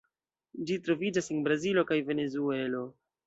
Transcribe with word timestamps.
Ĝi 0.69 0.77
troviĝas 0.87 1.29
en 1.35 1.45
Brazilo 1.49 1.85
kaj 1.91 1.99
Venezuelo. 2.09 2.83